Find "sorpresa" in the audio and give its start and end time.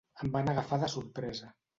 0.93-1.51